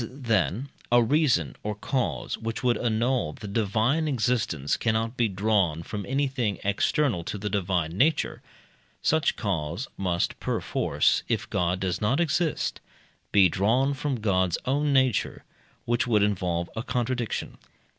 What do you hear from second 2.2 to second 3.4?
which would annul